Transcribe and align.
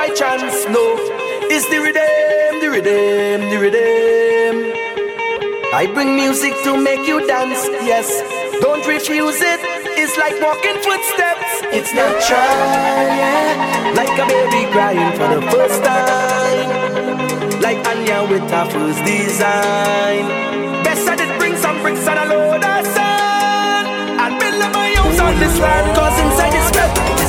by 0.00 0.08
chance, 0.14 0.64
no. 0.76 0.84
It's 1.52 1.68
the 1.68 1.78
rhythm, 1.84 2.52
the 2.62 2.68
rhythm, 2.74 3.38
the 3.52 3.58
rhythm. 3.64 4.54
I 5.80 5.82
bring 5.92 6.16
music 6.16 6.54
to 6.64 6.72
make 6.88 7.04
you 7.06 7.18
dance, 7.26 7.62
yes. 7.84 8.08
Don't 8.64 8.84
refuse 8.86 9.40
it. 9.52 9.60
It's 10.00 10.16
like 10.16 10.36
walking 10.40 10.78
footsteps. 10.86 11.50
It's 11.76 11.92
natural, 11.92 12.56
yeah. 13.20 13.92
Like 14.00 14.14
a 14.24 14.26
baby 14.32 14.62
crying 14.72 15.12
for 15.18 15.28
the 15.36 15.42
first 15.52 15.78
time. 15.84 16.68
Like 17.60 17.80
Anya 17.90 18.20
with 18.32 18.48
her 18.56 18.66
first 18.72 19.00
design. 19.04 20.24
Best 20.80 21.04
that 21.08 21.20
it 21.20 21.32
bring 21.38 21.56
some 21.64 21.76
bricks 21.82 22.08
and 22.08 22.18
a 22.24 22.26
load 22.32 22.64
of 22.72 22.84
sand. 22.96 23.86
And 24.22 24.32
build 24.40 24.62
up 24.64 24.72
my 24.72 24.88
house 24.96 25.20
on 25.20 25.34
this 25.44 25.56
land. 25.60 25.86
Cause 25.94 26.16
inside 26.24 26.52
this 26.56 26.68
without 26.72 27.19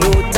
no 0.00 0.35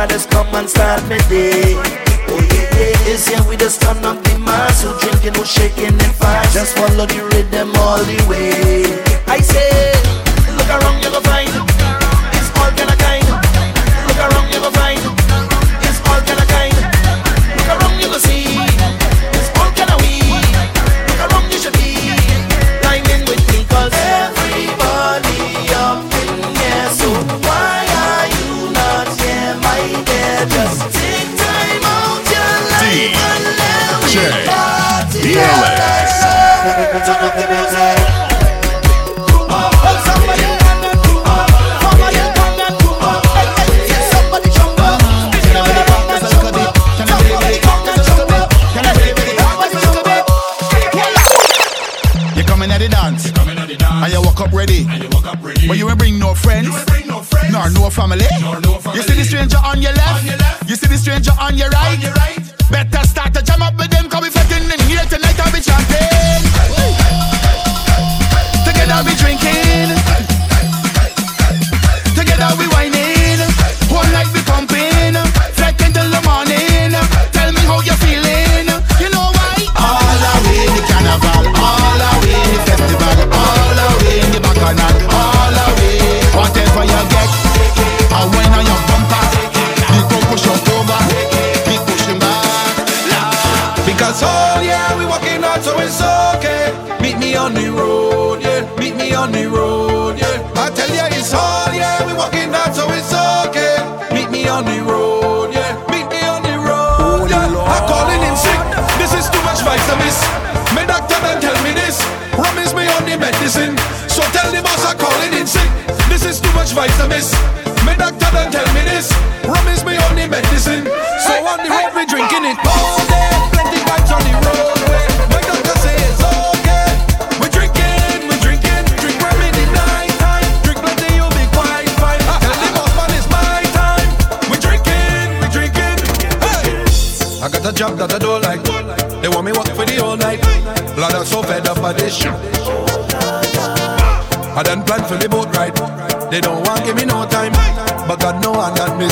DJ 0.00 0.29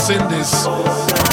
Not 0.09 0.31
this. 0.31 1.28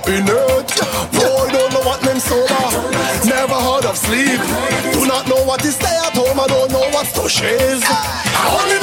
Up 0.00 0.08
in 0.08 0.24
it. 0.24 0.68
Boy, 1.12 1.50
don't 1.52 1.72
know 1.72 1.82
what 1.84 2.02
name 2.04 2.20
sober. 2.20 2.64
Never 3.26 3.54
heard 3.54 3.84
of 3.84 3.96
sleep. 3.96 4.40
Do 4.92 5.06
not 5.06 5.28
know 5.28 5.44
what 5.44 5.64
is 5.64 5.74
stay 5.74 5.96
at 6.06 6.14
home. 6.14 6.38
I 6.40 6.46
don't 6.46 6.70
know 6.72 6.88
what's 6.90 7.12
to 7.12 7.28
shiz. 7.28 7.82
I 7.84 8.46
only 8.60 8.79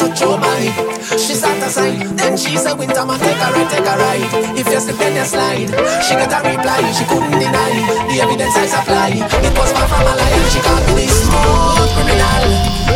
touch 0.00 0.20
your 0.20 0.40
body. 0.40 0.72
She 1.20 1.36
to 1.36 1.68
sigh, 1.68 2.00
then 2.16 2.36
she 2.36 2.56
say, 2.56 2.72
"Winter 2.72 3.04
man, 3.04 3.20
take 3.20 3.36
a 3.36 3.48
ride, 3.52 3.68
take 3.68 3.84
a 3.84 3.94
ride." 4.00 4.24
If 4.56 4.66
you 4.72 4.80
slip, 4.80 4.96
then 4.96 5.14
you 5.16 5.26
slide. 5.28 5.68
She 6.04 6.14
got 6.16 6.32
a 6.32 6.38
reply, 6.40 6.80
she 6.96 7.04
couldn't 7.04 7.36
deny. 7.36 7.72
The 8.08 8.16
evidence 8.24 8.56
I 8.56 8.66
supply, 8.66 9.12
it 9.12 9.54
was 9.58 9.70
far 9.76 9.86
from 9.92 10.08
a 10.08 10.14
lie. 10.16 10.48
She 10.52 10.60
called 10.64 10.88
me 10.96 11.04
the 11.04 11.12
smooth 11.20 11.90
criminal. 11.94 12.44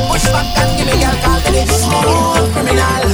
Push 0.08 0.26
back 0.32 0.56
and 0.60 0.72
give 0.78 0.88
me 0.88 0.96
girl, 1.02 1.16
call 1.24 1.40
me 1.44 1.60
the 1.60 1.74
smooth 1.80 2.46
criminal. 2.54 3.04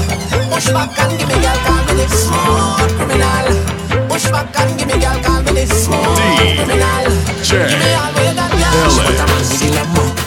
Push 0.53 0.69
back 0.77 0.99
and 1.03 1.13
give 1.19 1.29
me 1.31 1.37
girl, 1.43 1.59
call 1.67 1.83
me 1.87 1.93
the 1.99 2.07
smooth 2.23 2.91
criminal. 2.97 3.47
Push 4.11 4.27
back 4.31 4.59
and 4.61 4.71
give 4.79 4.89
me 4.91 4.97
girl, 5.03 5.19
call 5.27 5.43
me 5.43 5.53
the 5.59 5.67
smooth 5.67 6.55
criminal. 6.59 7.07
Give 7.43 7.81
me 7.83 7.91
all 7.99 8.11
way 8.15 8.31
that 8.39 8.51
girl. 8.55 8.91
She 8.95 9.01
put 9.07 9.19
a 9.19 9.27
man 9.31 9.43
with 9.51 10.15
the 10.15 10.20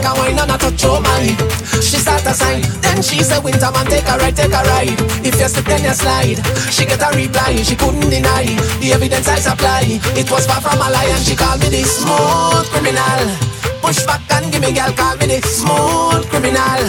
take 0.00 0.08
a 0.08 0.14
wine 0.16 0.38
and 0.38 0.50
I 0.50 0.56
touch 0.56 0.82
your 0.82 1.00
body 1.00 1.36
She 1.84 2.00
start 2.00 2.22
to 2.24 2.32
sigh 2.32 2.60
Then 2.80 3.02
she 3.02 3.22
say 3.22 3.38
winter 3.40 3.70
man 3.72 3.86
take 3.86 4.08
a 4.08 4.16
ride, 4.16 4.36
take 4.36 4.52
a 4.52 4.62
ride 4.64 4.96
If 5.24 5.36
you 5.36 5.48
slip 5.48 5.66
then 5.66 5.84
you 5.84 5.92
slide 5.92 6.40
She 6.72 6.86
get 6.86 7.04
a 7.04 7.08
reply 7.12 7.60
She 7.62 7.76
couldn't 7.76 8.08
deny 8.08 8.48
The 8.80 8.92
evidence 8.92 9.28
I 9.28 9.36
supply 9.36 10.00
It 10.16 10.30
was 10.30 10.46
far 10.46 10.60
from 10.60 10.80
a 10.80 10.88
lie 10.88 11.12
And 11.12 11.22
she 11.22 11.36
called 11.36 11.60
me 11.60 11.68
the 11.68 11.84
smooth 11.84 12.66
criminal 12.72 13.50
Push 13.82 14.04
back 14.04 14.22
and 14.30 14.52
give 14.52 14.62
me 14.62 14.72
girl, 14.72 14.92
call 14.92 15.16
me 15.16 15.26
the 15.26 15.40
smooth 15.40 16.28
criminal. 16.28 16.84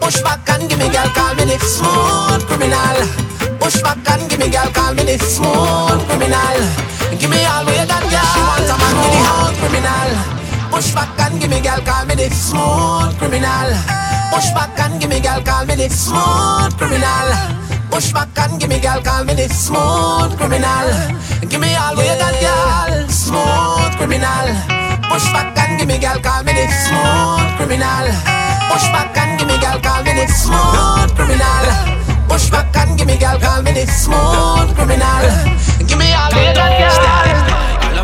Push 0.00 0.22
back 0.22 0.48
and 0.48 0.70
give 0.70 0.78
me 0.78 0.88
girl, 0.88 1.10
call 1.10 1.34
me 1.34 1.44
the 1.44 1.58
smooth 1.58 2.46
criminal. 2.46 3.58
Push 3.58 3.82
back 3.82 3.98
and 4.08 4.30
give 4.30 4.38
me 4.38 4.48
girl, 4.48 4.70
call 4.70 4.94
me 4.94 5.02
the 5.02 5.18
smooth 5.18 6.00
criminal. 6.08 6.58
Give 7.18 7.28
me 7.28 7.44
all 7.44 7.66
way 7.66 7.84
that 7.84 8.06
girl. 8.06 8.28
She 8.32 8.40
want 8.48 8.70
a 8.70 8.76
man 8.80 8.94
with 9.02 9.12
the 9.12 9.22
whole 9.26 9.52
criminal. 9.58 10.37
Push 10.78 10.94
back 10.94 11.18
and 11.18 11.40
give 11.40 11.50
me 11.50 11.60
girl, 11.60 11.82
call 11.82 12.06
me 12.06 12.14
the 12.14 12.30
smooth 12.30 13.10
criminal. 13.18 13.70
Push 14.30 14.54
back 14.54 14.78
and 14.78 15.00
give 15.00 15.10
me 15.10 15.18
girl, 15.18 15.42
call 15.42 15.66
me 15.66 15.74
the 15.74 15.90
smooth 15.90 16.70
criminal. 16.78 17.28
Push 17.90 18.12
back 18.12 18.30
and 18.38 18.60
give 18.60 18.70
me 18.70 18.78
girl, 18.78 19.02
call 19.02 19.24
me 19.24 19.34
the 19.34 19.48
smooth 19.50 20.38
criminal. 20.38 20.86
Give 21.50 21.58
me 21.58 21.74
all 21.74 21.98
way 21.98 22.14
that 22.14 22.30
girl, 22.38 22.94
smooth 23.10 23.90
criminal. 23.98 24.46
Push 25.10 25.26
back 25.34 25.58
and 25.58 25.82
give 25.82 25.88
me 25.90 25.98
girl, 25.98 26.22
call 26.22 26.46
me 26.46 26.54
the 26.54 26.70
smooth 26.70 27.58
criminal. 27.58 28.06
Push 28.70 28.86
back 28.94 29.18
and 29.18 29.34
give 29.34 29.50
me 29.50 29.58
girl, 29.58 29.82
call 29.82 30.06
me 30.06 30.14
the 30.14 30.30
smooth 30.30 31.10
criminal. 31.18 31.66
Push 32.30 32.54
back 32.54 32.70
and 32.78 32.94
give 32.94 33.08
me 33.10 33.18
girl, 33.18 33.34
call 33.42 33.66
me 33.66 33.74
the 33.74 33.82
smooth 33.82 34.70
criminal. 34.78 35.26
Give 35.90 35.98
me 35.98 36.14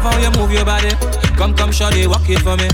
love 0.05 0.15
how 0.15 0.21
you 0.21 0.31
move 0.39 0.53
your 0.53 0.65
body. 0.65 0.91
Come, 1.37 1.55
come, 1.55 1.71
shawty, 1.71 2.07
walk 2.07 2.29
it 2.29 2.41
for 2.41 2.57
me. 2.57 2.69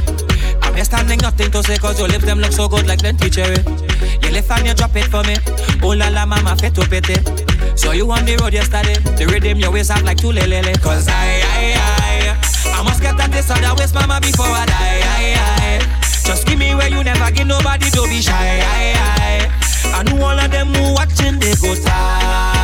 I'm 0.62 0.74
here 0.74 0.84
standing, 0.84 1.18
nothing 1.20 1.50
to 1.50 1.62
say, 1.62 1.78
cause 1.78 1.98
your 1.98 2.08
lips, 2.08 2.24
them 2.24 2.38
look 2.38 2.52
so 2.52 2.68
good 2.68 2.86
like 2.86 3.00
plenty 3.00 3.30
cherry. 3.30 3.62
You 4.22 4.30
lift 4.30 4.50
and 4.50 4.66
you 4.66 4.74
drop 4.74 4.94
it 4.96 5.06
for 5.06 5.22
me. 5.24 5.36
Oh 5.82 5.94
la 5.94 6.08
la, 6.08 6.26
mama, 6.26 6.56
fit 6.56 6.74
to 6.74 6.86
pity. 6.86 7.14
So 7.76 7.92
you 7.92 8.10
on 8.10 8.24
the 8.24 8.36
road 8.36 8.52
yesterday, 8.52 8.98
the 9.16 9.26
rhythm 9.26 9.58
your 9.58 9.72
waist 9.72 9.90
up 9.90 10.02
like 10.02 10.18
two 10.18 10.28
lelele. 10.28 10.80
Cause 10.82 11.08
I, 11.08 11.40
I, 11.44 12.34
I, 12.66 12.80
I 12.80 12.82
must 12.82 13.00
get 13.00 13.16
that 13.16 13.30
this 13.30 13.50
other 13.50 13.74
waist, 13.78 13.94
mama, 13.94 14.20
before 14.20 14.46
I 14.46 14.66
die. 14.66 15.00
I, 15.02 15.22
I. 15.38 16.26
Just 16.26 16.46
give 16.46 16.58
me 16.58 16.74
where 16.74 16.88
you 16.88 17.02
never 17.02 17.30
give 17.30 17.46
nobody, 17.46 17.90
don't 17.90 18.08
be 18.08 18.20
shy. 18.20 18.34
I, 18.34 18.94
I. 18.98 20.00
I 20.00 20.02
know 20.04 20.22
all 20.22 20.38
of 20.38 20.50
them 20.50 20.68
who 20.68 20.94
watching, 20.94 21.38
they 21.38 21.54
go 21.56 21.74
tired. 21.74 22.59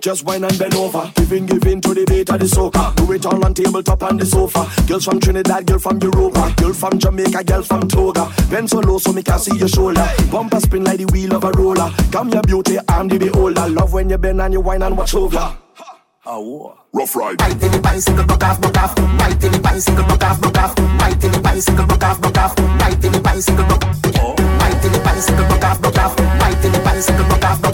just 0.00 0.24
wine 0.24 0.44
and 0.44 0.58
bend 0.58 0.74
over. 0.74 1.10
Giving, 1.14 1.46
giving 1.46 1.80
to 1.80 1.94
the 1.94 2.04
beat 2.04 2.30
of 2.30 2.38
the 2.38 2.46
soca. 2.46 2.94
Do 2.96 3.12
it 3.12 3.26
all 3.26 3.44
on 3.44 3.54
tabletop 3.54 4.02
and 4.02 4.20
the 4.20 4.26
sofa. 4.26 4.68
Girls 4.86 5.04
from 5.04 5.20
Trinidad, 5.20 5.66
girl 5.66 5.78
from 5.78 5.98
Europa, 5.98 6.54
girl 6.56 6.72
from 6.72 6.98
Jamaica, 6.98 7.44
girl 7.44 7.62
from 7.62 7.88
Toga. 7.88 8.32
Bend 8.50 8.70
so 8.70 8.78
low 8.80 8.98
so 8.98 9.12
me 9.12 9.22
can 9.22 9.38
see 9.38 9.56
your 9.56 9.68
shoulder. 9.68 10.06
Bumper 10.30 10.60
spin 10.60 10.84
like 10.84 10.98
the 10.98 11.06
wheel 11.06 11.34
of 11.34 11.44
a 11.44 11.50
roller. 11.52 11.90
Come 12.10 12.30
your 12.30 12.42
beauty, 12.42 12.78
I'm 12.88 13.08
the 13.08 13.18
beholder. 13.18 13.68
Love 13.68 13.92
when 13.92 14.10
you 14.10 14.18
bend 14.18 14.40
and 14.40 14.52
you 14.52 14.60
wine 14.60 14.82
and 14.82 14.96
watch 14.96 15.14
over. 15.14 15.56
Oh. 16.24 16.78
Rough 16.92 17.16
ride. 17.16 17.40
Right 17.40 17.62
in 17.62 17.72
the 17.72 17.80
bicycle, 17.80 18.24
broke 18.24 18.44
off, 18.44 18.60
broke 18.60 18.76
off. 18.76 18.96
Right 18.98 19.42
in 19.42 19.52
the 19.52 19.58
bicycle, 19.58 20.04
broke 20.04 20.22
off, 20.22 20.40
broke 20.40 20.58
off. 20.58 20.78
Right 20.78 21.24
in 21.24 21.32
the 21.32 21.40
bicycle, 21.40 21.86
broke 21.86 22.04
off, 22.04 22.20
broke 22.20 22.38
off. 22.38 22.58
Right 22.58 23.04
in 23.04 23.12
the 23.12 23.20
bicycle, 23.20 23.64
broke 23.64 23.84
off. 23.84 24.38
Right 24.60 24.84
in 24.84 24.92
the 24.92 25.00
bicycle, 25.02 25.46
broke 25.46 25.64
off, 25.64 25.80
broke 25.80 25.98
off. 25.98 26.18
Right 26.18 26.62
the 26.62 26.80
bicycle, 26.84 27.24
broke 27.24 27.44
off, 27.44 27.60
broke 27.60 27.66
off. 27.66 27.71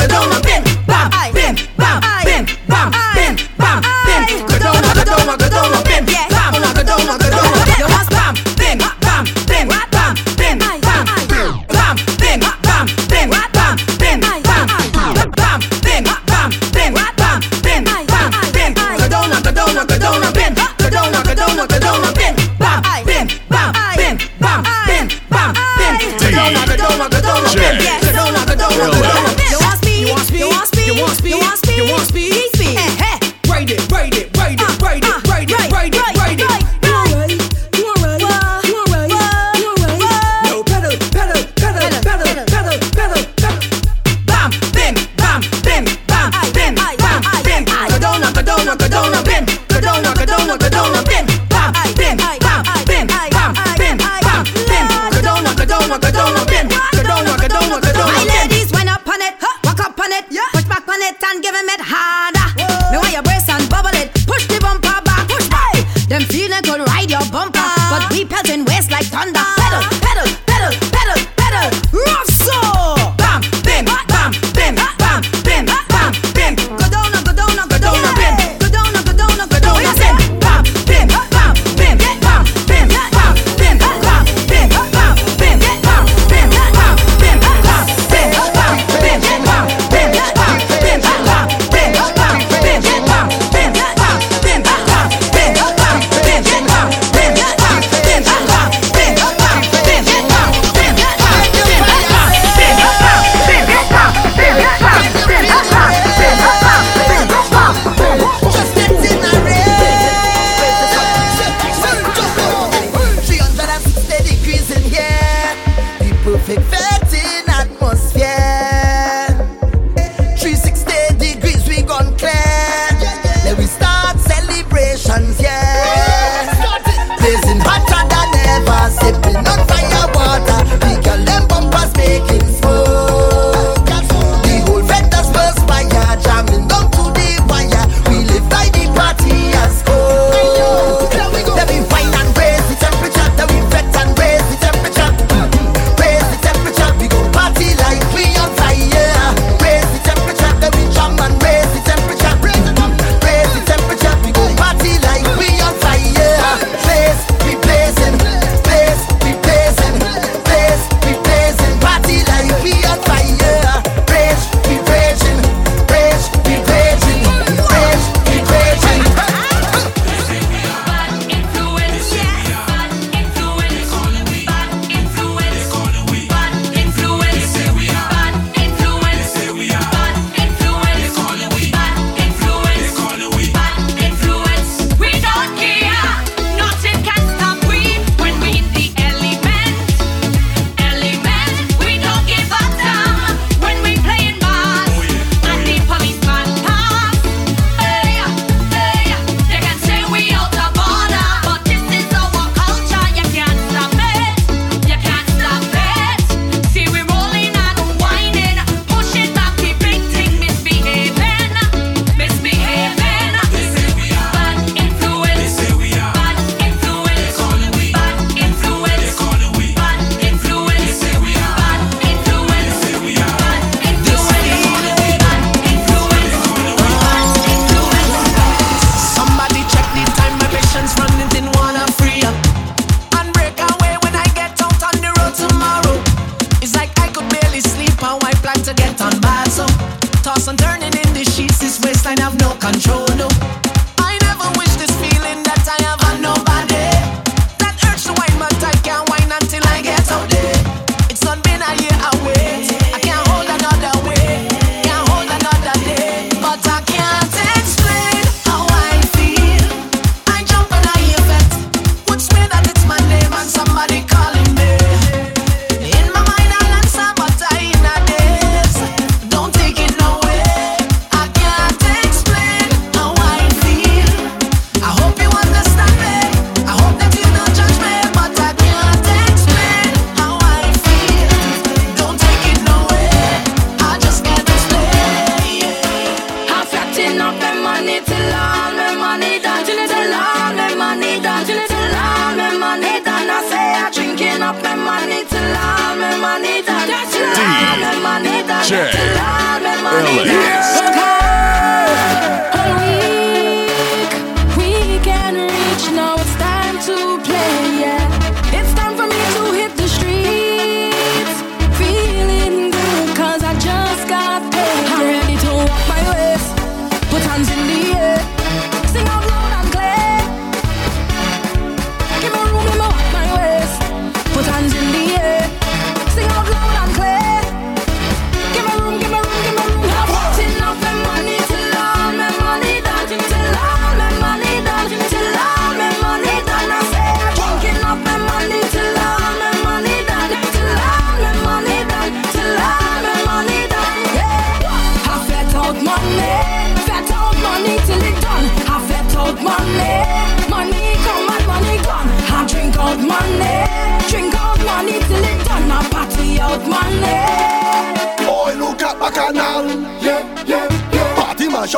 Babylon, 0.00 0.32
I've 0.32 0.42
been 0.42 0.69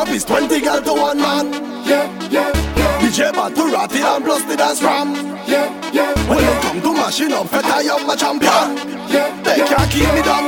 up 0.03 0.09
is 0.09 0.25
20 0.25 0.61
girl 0.61 0.83
to 0.83 0.93
one 0.93 1.19
man. 1.19 1.53
Yeah, 1.87 2.11
yeah, 2.29 2.51
yeah. 2.77 3.01
DJ 3.01 3.31
it 3.31 4.03
and 4.03 4.25
plus 4.25 4.43
the 4.45 4.57
dance 4.57 4.83
ram. 4.83 5.15
Yeah, 5.47 5.71
yeah. 5.93 6.29
When 6.29 6.39
yeah. 6.39 6.55
you 6.55 6.63
come 6.63 6.81
to 6.83 6.93
machine 6.93 7.33
up, 7.33 7.51
better 7.51 7.83
you're 7.83 8.05
my 8.07 8.17
champion. 8.17 8.69
Yeah, 9.09 9.31
they 9.43 9.59
can't 9.71 9.91
keep 9.91 10.11
me 10.15 10.23
down. 10.23 10.45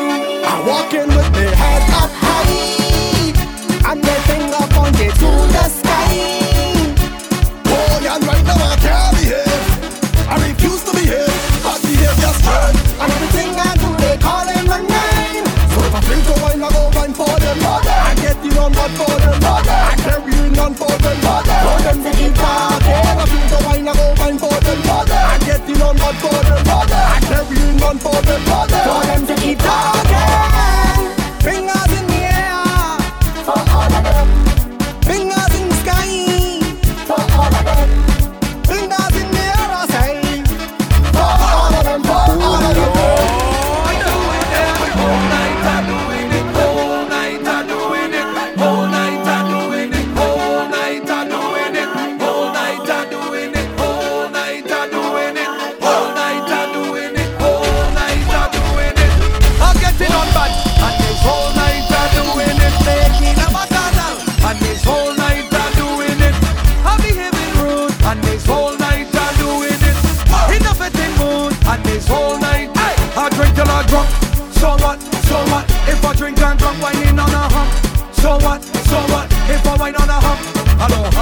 I 0.51 0.55
walk 0.67 0.93
in 0.95 1.09
with 1.09 1.31
me. 1.37 1.44
none 18.65 18.73
but 18.73 18.91
for 18.97 19.21
them 19.21 19.41
mother. 19.41 19.71
I 19.71 19.95
carry 19.97 20.51
none 20.51 20.75
for 20.75 20.89
them 20.89 21.21
mother. 21.23 21.59
For 21.65 21.83
them 21.85 21.99
to 22.05 22.11
keep 22.17 22.35
talking. 22.35 23.05
I 23.21 23.25
drink 23.27 23.49
the 23.51 23.63
wine, 23.67 23.89
I 23.89 23.93
go 23.95 24.15
wine 24.19 24.39
for 24.39 24.57
them 24.65 24.81
mother. 24.87 25.15
I 25.15 25.39
get 25.45 25.69
none 25.69 25.97
but 25.97 26.15
for 26.23 26.39
them. 26.49 26.65
I 26.69 27.21
carry 27.29 27.77
none 27.77 27.99
for 27.99 28.21
them. 28.23 28.41
For 28.43 29.07
them 29.07 29.27
to 29.27 29.35
keep 29.43 29.59
talking. 29.59 29.94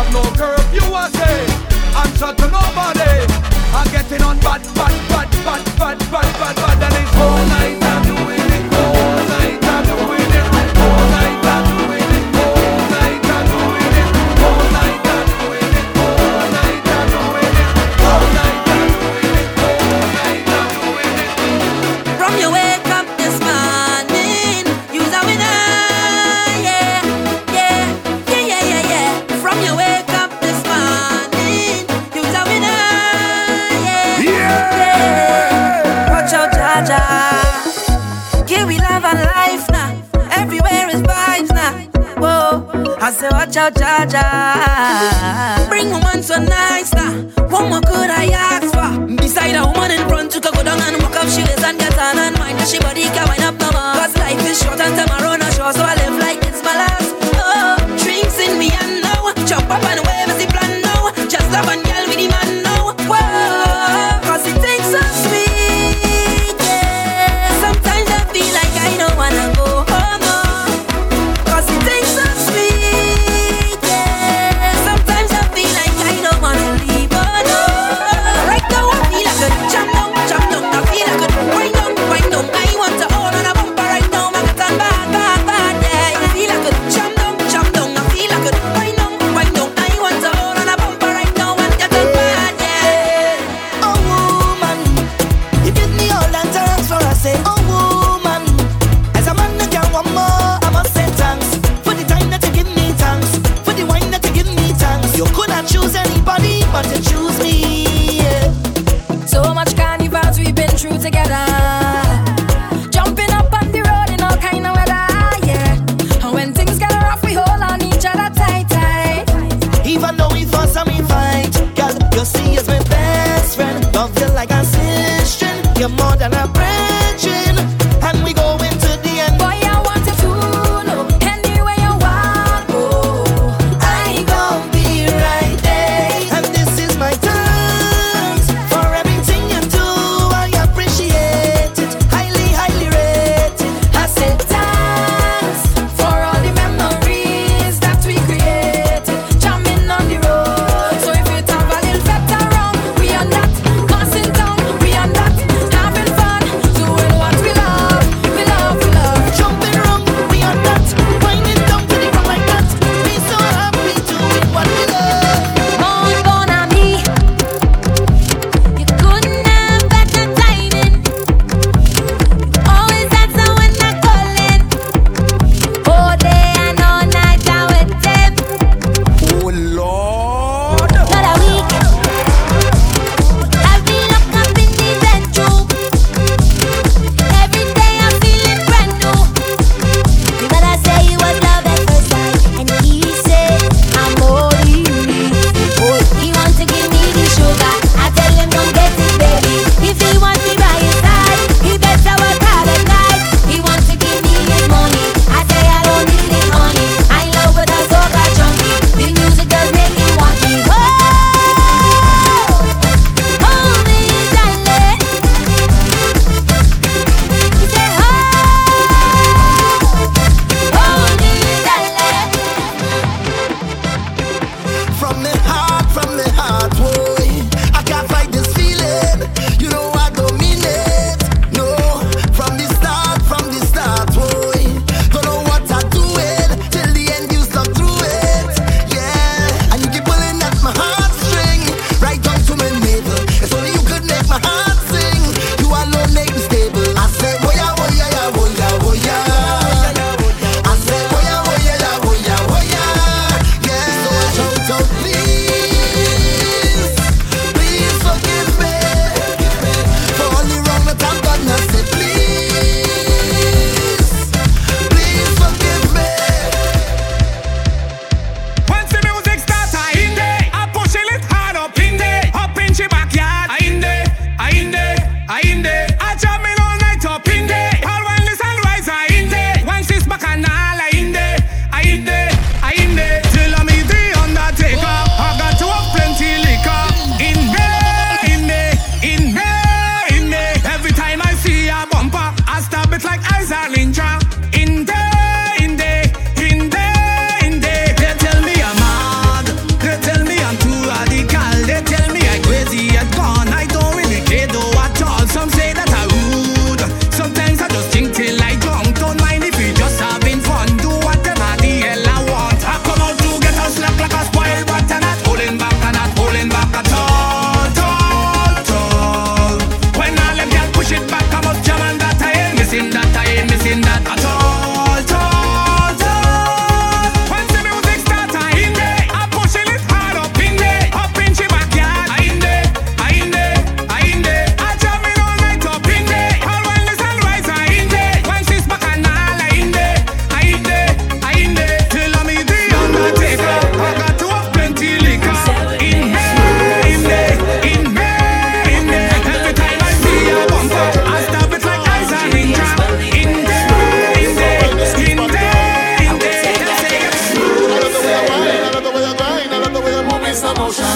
have 0.03 0.13
no 0.13 0.23
curfew, 0.37 0.95
I 0.95 1.09
say. 1.11 1.47
I'm 1.95 2.15
shot 2.17 2.39
to 2.39 2.47
nobody. 2.47 3.33
I'm 3.75 3.91
getting 3.91 4.23
on 4.23 4.39
bad, 4.41 4.63
bad, 4.75 5.09
bad, 5.09 5.31
bad, 5.45 5.79
bad. 5.79 6.02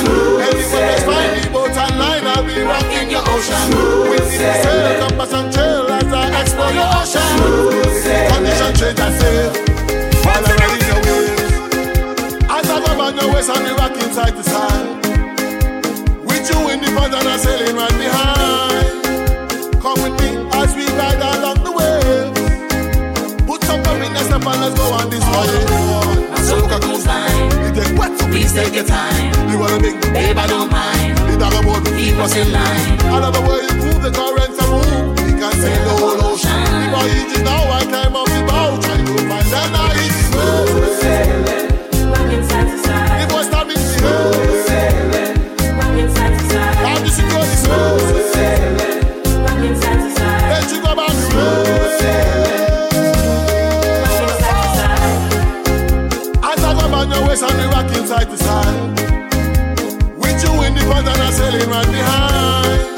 Everywhere 0.05 0.91
I 0.93 1.01
find 1.01 1.37
sail, 4.63 5.01
compass 5.01 5.33
and 5.33 5.53
as 5.91 6.13
I 6.13 6.41
explore 6.41 6.73
ocean. 7.01 7.87
Change, 8.77 9.01
I 9.01 9.11
sail. 9.19 9.51
While 10.25 10.45
I'm 10.45 10.57
riding 10.61 10.87
your 10.91 11.01
waves. 11.07 11.53
As 12.45 12.69
I 12.69 12.79
your 13.17 13.29
waist, 13.33 13.49
I 13.49 13.57
be 13.65 13.71
rocking 13.73 14.13
side 14.13 14.37
to 14.37 14.43
side. 14.43 14.87
With 16.27 16.51
you 16.51 16.59
in 16.69 16.81
the 16.81 16.91
and 17.15 17.29
I'm 17.29 17.39
sailing 17.39 17.77
right 17.77 17.97
behind. 17.97 18.87
Come 19.81 19.99
with 20.03 20.21
me 20.21 20.29
as 20.61 20.75
we 20.77 20.85
ride 20.99 21.23
along 21.23 21.65
the 21.65 21.73
waves. 21.73 22.41
Put 23.47 23.63
and 24.47 24.61
let's 24.61 24.75
go 24.75 24.85
on 24.93 25.09
this 25.11 25.25
voyage 25.25 26.26
so 26.47 26.57
look 26.57 26.71
cock 26.71 26.85
on 26.87 27.03
time. 27.03 27.51
It 27.67 27.77
ain't 27.77 27.99
what? 27.99 28.17
So 28.19 28.27
please 28.27 28.53
take 28.53 28.75
your 28.75 28.85
time. 28.85 29.51
You 29.51 29.59
wanna 29.59 29.81
make 29.81 30.01
the 30.01 30.11
babe, 30.15 30.39
I 30.39 30.47
don't 30.47 30.71
mind. 30.71 31.19
It's 31.33 31.43
all 31.43 31.57
about 31.59 31.85
the 31.85 31.91
keep 31.99 32.17
us 32.17 32.37
in 32.37 32.53
line. 32.53 32.93
Another 33.11 33.43
way 33.43 33.59
you 33.67 33.75
move 33.83 34.01
the 34.03 34.13
currents 34.15 34.59
are 34.63 34.71
move. 34.71 35.19
You 35.27 35.35
can 35.41 35.53
see 35.63 35.77
the 35.87 35.95
whole 35.99 36.23
ocean. 36.31 36.63
If 36.87 36.95
I 36.95 37.05
eat 37.19 37.37
it 37.37 37.45
now, 37.45 37.76
me 57.59 57.64
rocking 57.66 58.07
side 58.07 58.29
to 58.31 58.37
side. 58.37 58.90
With 60.16 60.42
you 60.45 60.53
in 60.64 60.75
the 60.75 60.83
front 60.88 61.09
and 61.09 61.23
I'm 61.23 61.33
selling 61.33 61.69
right 61.71 61.87
behind. 61.87 62.96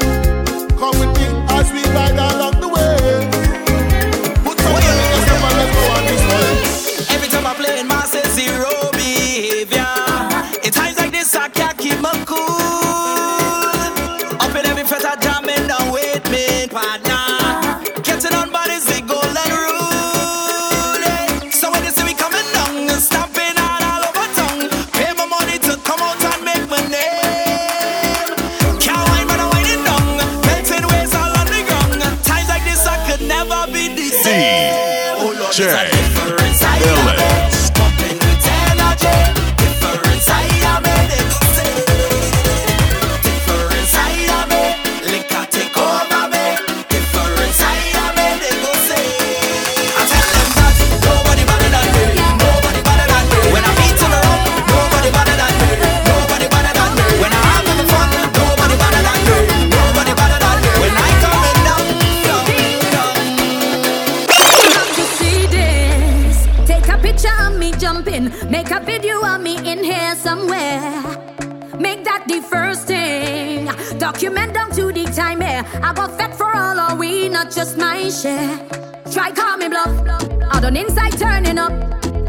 inside 80.79 81.17
turning 81.17 81.57
up. 81.57 81.73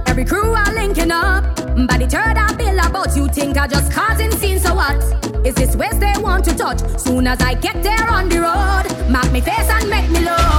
Every 0.08 0.24
crew 0.24 0.52
are 0.52 0.72
linking 0.74 1.12
up. 1.12 1.44
But 1.88 1.98
the 2.00 2.08
third 2.08 2.36
I 2.36 2.52
bill 2.54 2.78
about 2.80 3.16
you 3.16 3.28
think 3.28 3.56
I 3.56 3.66
just 3.66 3.92
causing 3.92 4.32
scenes 4.32 4.62
so 4.62 4.74
what? 4.74 4.96
Is 5.46 5.54
this 5.54 5.76
where 5.76 5.94
they 5.94 6.12
want 6.18 6.44
to 6.46 6.56
touch? 6.56 6.80
Soon 6.98 7.26
as 7.26 7.40
I 7.40 7.54
get 7.54 7.82
there 7.82 8.10
on 8.10 8.28
the 8.28 8.40
road, 8.40 9.10
mark 9.10 9.30
me 9.32 9.40
face 9.40 9.70
and 9.70 9.88
make 9.88 10.10
me 10.10 10.20
look. 10.20 10.49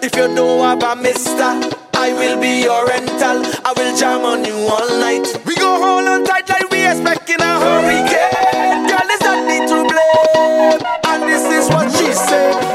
If 0.00 0.14
you 0.14 0.28
know 0.28 0.72
about 0.72 1.02
mister, 1.02 1.60
I 1.94 2.12
will 2.12 2.40
be 2.40 2.62
your 2.62 2.86
rental. 2.86 3.42
I 3.64 3.72
will 3.76 3.96
jam 3.96 4.24
on 4.24 4.44
you 4.44 4.54
all 4.54 4.88
night. 5.00 5.26
We 5.44 5.56
go 5.56 5.76
hold 5.82 6.06
on 6.06 6.24
tight 6.24 6.48
like 6.48 6.70
we 6.70 6.86
expecting 6.86 7.40
a 7.40 7.58
hurricane. 7.58 8.86
Girl, 8.86 9.10
is 9.10 9.18
that 9.20 9.40
need 9.48 9.66
to 9.68 9.82
blame? 9.90 10.80
And 11.04 11.22
this 11.24 11.44
is 11.50 11.68
what 11.70 11.90
she 11.90 12.12
said. 12.12 12.67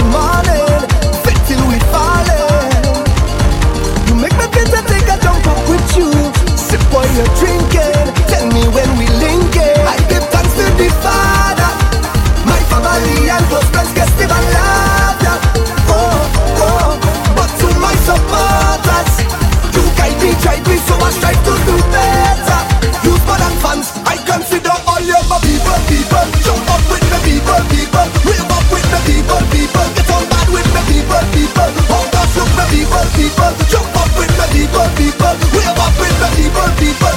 Money. 0.00 0.61
people 36.82 37.11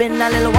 been 0.00 0.22
a 0.22 0.30
little 0.30 0.49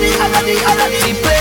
ready, 0.00 0.56
I'm 0.64 0.76
ready, 0.78 1.39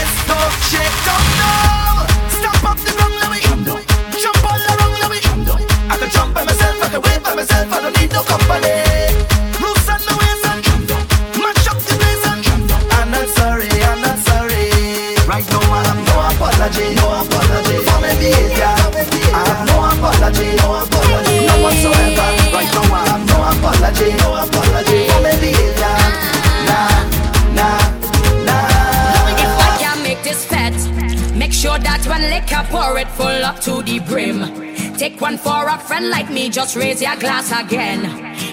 one 35.30 35.38
for 35.38 35.70
a 35.70 35.78
friend 35.78 36.10
like 36.10 36.30
me, 36.32 36.50
just 36.50 36.76
raise 36.76 37.02
your 37.02 37.16
glass 37.18 37.52
again. 37.52 38.02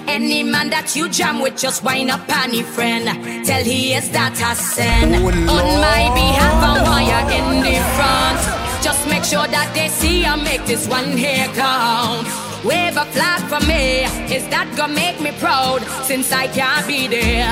Any 0.06 0.42
man 0.42 0.68
that 0.70 0.94
you 0.94 1.08
jam 1.08 1.40
with, 1.40 1.56
just 1.56 1.82
wind 1.82 2.10
up 2.10 2.28
any 2.28 2.62
friend. 2.62 3.06
Tell 3.46 3.64
he 3.64 3.94
is 3.94 4.10
that 4.10 4.36
a 4.50 4.52
sin. 4.54 5.08
Oh, 5.14 5.56
On 5.56 5.68
my 5.80 6.04
behalf, 6.12 6.56
I'm 6.68 6.84
higher 6.84 7.24
in 7.38 7.46
the 7.66 7.76
front. 7.96 8.40
Just 8.84 9.08
make 9.08 9.24
sure 9.24 9.48
that 9.48 9.72
they 9.74 9.88
see 9.88 10.26
I 10.26 10.36
make 10.36 10.66
this 10.66 10.86
one 10.86 11.16
here 11.16 11.48
count. 11.54 12.28
Wave 12.62 12.96
a 12.96 13.06
flag 13.14 13.40
for 13.48 13.62
me, 13.66 14.04
is 14.36 14.44
that 14.52 14.68
gonna 14.76 14.92
make 14.92 15.18
me 15.20 15.32
proud? 15.40 15.80
Since 16.04 16.30
I 16.32 16.46
can't 16.48 16.86
be 16.86 17.08
there, 17.08 17.48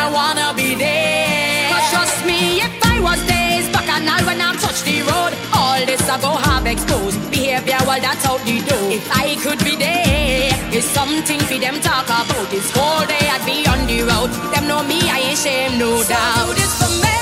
I 0.00 0.02
wanna 0.12 0.54
be 0.54 0.74
there. 0.76 1.58
Trust 1.90 2.24
me, 2.26 2.60
if 2.60 2.74
I 2.84 3.00
was 3.00 3.18
days 3.26 3.66
back 3.72 3.88
and 3.88 4.04
now 4.04 4.20
when 4.26 4.40
I'm 4.40 4.56
touch 4.58 4.82
the 4.82 5.00
road, 5.02 5.32
all 5.56 5.80
this 5.86 6.02
I 6.08 6.20
go 6.20 6.36
have 6.36 6.66
exposed. 6.66 7.18
Behavior 7.30 7.67
all 7.88 8.00
that's 8.00 8.24
out 8.26 8.40
the 8.44 8.60
door. 8.68 8.90
If 8.92 9.10
I 9.10 9.36
could 9.36 9.58
be 9.64 9.74
there, 9.76 10.50
it's 10.76 10.86
something 10.86 11.40
for 11.40 11.58
them 11.58 11.80
talk 11.80 12.06
about. 12.06 12.50
This 12.50 12.70
whole 12.74 13.06
day 13.06 13.24
I'd 13.34 13.44
be 13.46 13.66
on 13.66 13.86
the 13.86 14.02
road. 14.02 14.30
Them 14.52 14.68
know 14.68 14.82
me, 14.82 15.00
I 15.08 15.18
ain't 15.30 15.38
shame, 15.38 15.78
no 15.78 16.02
so 16.02 16.10
doubt. 16.10 16.46
Do 16.46 16.54
this 16.54 16.74
for 16.78 16.90
me. 17.02 17.17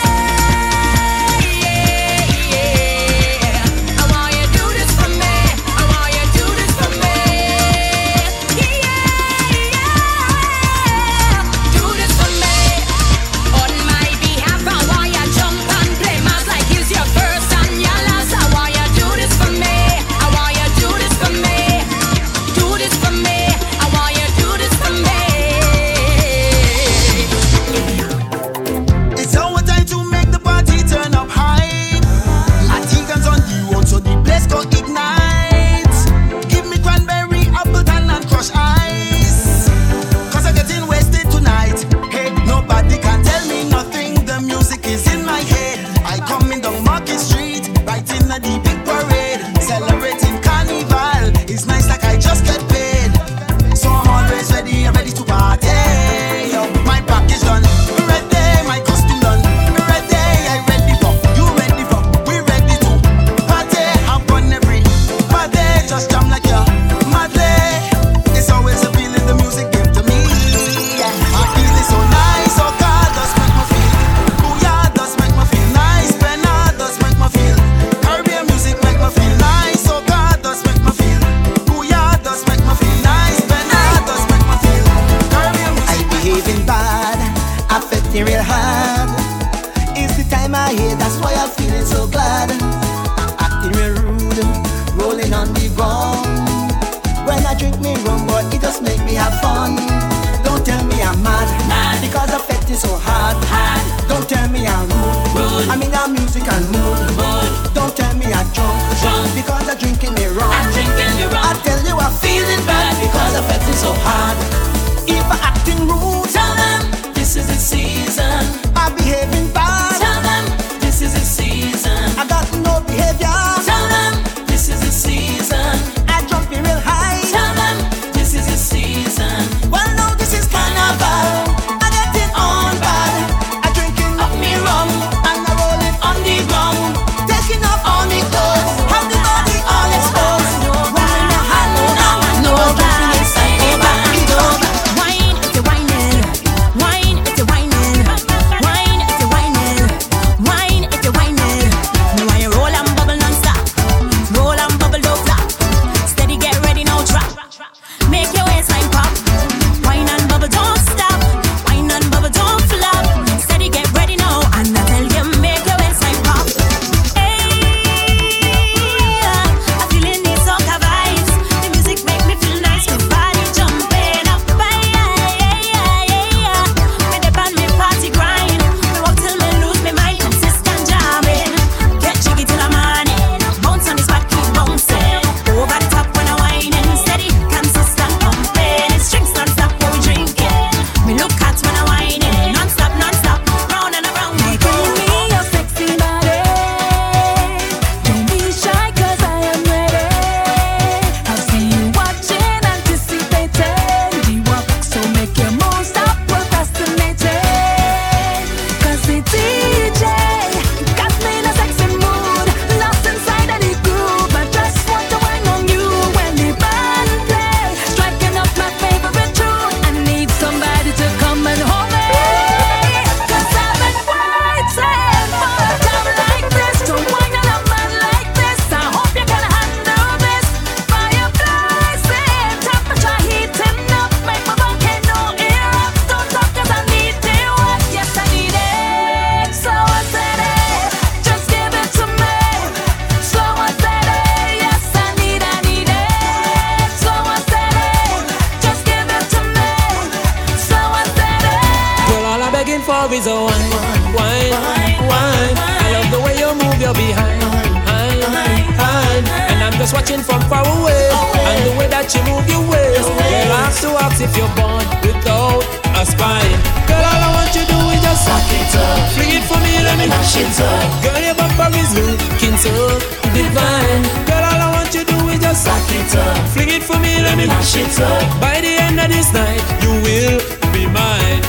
For 276.86 276.98
me, 277.02 277.18
let 277.20 277.36
me 277.36 277.46
mash 277.46 277.74
it 277.74 277.98
up. 277.98 278.22
By 278.40 278.62
the 278.62 278.78
end 278.86 279.00
of 279.02 279.10
this 279.10 279.32
night, 279.34 279.60
you 279.82 279.90
will 280.06 280.38
be 280.70 280.86
mine. 280.86 281.42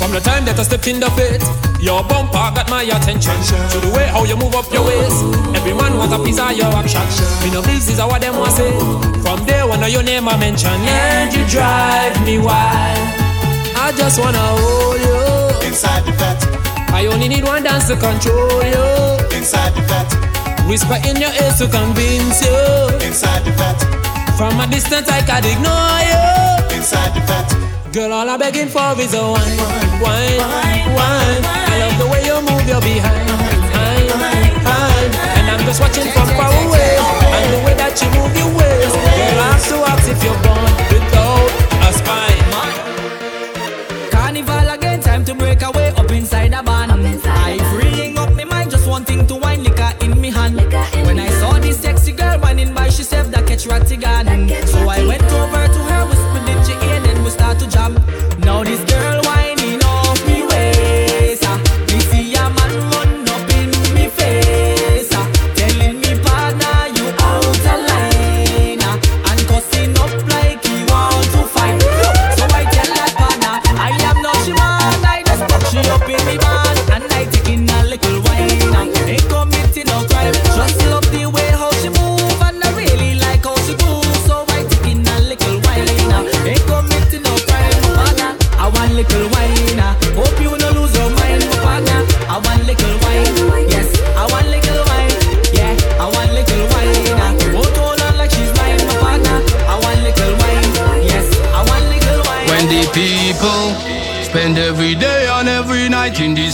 From 0.00 0.16
the 0.16 0.20
time 0.24 0.48
that 0.48 0.56
I 0.58 0.64
stepped 0.64 0.88
in 0.88 0.98
the 0.98 1.12
pit, 1.12 1.44
your 1.78 2.02
bumper 2.02 2.48
got 2.56 2.70
my 2.72 2.82
attention. 2.82 3.36
To 3.76 3.78
the 3.84 3.92
way 3.92 4.08
how 4.08 4.24
you 4.24 4.36
move 4.36 4.56
up 4.56 4.64
your 4.72 4.84
waist, 4.88 5.20
every 5.52 5.76
man 5.76 5.96
want 6.00 6.12
a 6.12 6.18
piece 6.24 6.40
of 6.40 6.56
your 6.56 6.72
action. 6.72 7.04
Me 7.44 7.52
no 7.52 7.60
this 7.60 7.92
is 7.92 8.00
what 8.00 8.20
them 8.20 8.36
want 8.40 8.56
say. 8.56 8.72
From 9.20 9.44
there 9.44 9.68
when 9.68 9.84
your 9.92 10.02
name 10.02 10.26
I 10.26 10.36
mention, 10.40 10.72
and 10.72 11.28
you 11.32 11.44
drive 11.46 12.16
me 12.24 12.38
wild. 12.40 12.98
I 13.76 13.92
just 13.96 14.18
wanna 14.18 14.40
hold 14.40 15.00
you 15.04 15.68
inside 15.68 16.04
the 16.08 16.12
vet. 16.16 16.40
I 16.92 17.06
only 17.06 17.28
need 17.28 17.44
one 17.44 17.62
dance 17.62 17.88
to 17.88 17.96
control 17.96 18.64
you 18.64 18.88
inside 19.36 19.76
the 19.76 19.84
vet. 19.84 20.29
Whisper 20.70 21.02
in 21.02 21.16
your 21.18 21.34
ear 21.34 21.50
to 21.58 21.66
convince 21.66 22.46
you 22.46 22.54
inside 23.02 23.42
the 23.42 23.50
vet. 23.58 23.74
From 24.38 24.60
a 24.60 24.68
distance 24.70 25.10
I 25.10 25.20
can't 25.20 25.44
ignore 25.44 25.98
you 26.06 26.22
inside 26.78 27.10
the 27.10 27.18
vet. 27.26 27.92
Girl, 27.92 28.12
all 28.12 28.30
I'm 28.30 28.38
begging 28.38 28.68
for 28.68 28.94
is 29.02 29.12
a 29.14 29.20
wine, 29.20 29.58
wine, 29.98 30.38
wine. 30.94 31.42
I 31.42 31.74
love 31.82 31.98
the 31.98 32.06
way 32.06 32.22
you 32.22 32.38
move 32.46 32.62
your 32.70 32.80
behind, 32.80 33.26
behind, 33.26 34.14
behind. 34.62 35.10
And 35.42 35.50
I'm 35.50 35.66
just 35.66 35.80
watching 35.80 36.06
from 36.14 36.28
far 36.38 36.54
away, 36.62 37.02
and 37.34 37.50
the 37.50 37.58
way 37.66 37.74
that 37.74 37.98
you 37.98 38.06
move 38.14 38.30
your 38.38 38.54
waist. 38.54 38.94
Girl, 38.94 39.42
I 39.42 39.50
have 39.50 39.66
to 39.74 39.76
ask 39.90 40.06
if 40.06 40.22
you're 40.22 40.38
born 40.46 40.70
without 40.86 41.50
a 41.82 41.90
spine. 41.98 42.46
Carnival 44.12 44.70
again, 44.70 45.00
time 45.00 45.24
to 45.24 45.34
break 45.34 45.62
away 45.62 45.88
up 45.96 46.08
inside 46.12 46.54
a 46.54 46.62
So 54.66 54.88
I 54.88 55.06
went 55.06 55.29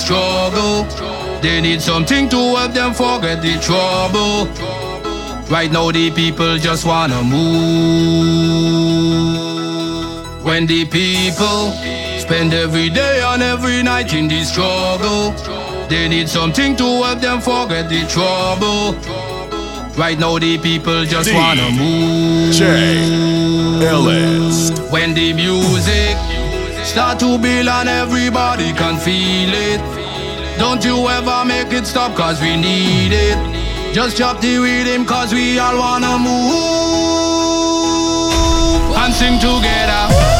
struggle, 0.07 0.87
they 1.43 1.61
need 1.61 1.83
something 1.83 2.29
to 2.29 2.37
help 2.55 2.73
them 2.73 2.95
forget 2.95 3.43
the 3.43 3.59
trouble. 3.59 4.47
Right 5.51 5.73
now 5.73 5.91
the 5.91 6.13
people 6.13 6.59
just 6.59 6.87
wanna 6.87 7.23
move. 7.25 7.35
When 10.45 10.67
the 10.67 10.85
people 10.85 11.73
spend 12.21 12.55
every 12.55 12.89
day 12.89 13.21
and 13.25 13.43
every 13.43 13.83
night 13.83 14.15
in 14.15 14.29
the 14.29 14.45
struggle, 14.45 15.35
they 15.89 16.07
need 16.09 16.29
something 16.29 16.77
to 16.77 17.03
help 17.03 17.21
them 17.21 17.41
forget 17.41 17.89
the 17.89 18.07
trouble. 18.07 18.95
Right 19.97 20.19
now 20.21 20.39
the 20.39 20.57
people 20.59 21.05
just 21.05 21.33
wanna 21.35 21.69
move. 21.73 22.55
LS. 23.83 24.71
When 24.93 25.15
the 25.15 25.33
music 25.33 26.17
start 26.85 27.19
to 27.19 27.39
build 27.39 27.69
and 27.69 27.89
everybody 27.89 28.73
can 28.73 28.97
feel 28.99 29.53
it. 29.53 29.96
Don't 30.59 30.85
you 30.85 31.09
ever 31.09 31.45
make 31.45 31.73
it 31.73 31.87
stop 31.87 32.17
cause 32.17 32.41
we 32.41 32.57
need 32.57 33.13
it. 33.13 33.37
Just 33.95 34.17
drop 34.17 34.41
the 34.41 34.59
rhythm 34.59 35.05
cause 35.05 35.33
we 35.33 35.59
all 35.59 35.79
wanna 35.79 36.19
move 36.19 36.57
and 38.97 39.15
sing 39.15 39.39
together. 39.39 40.36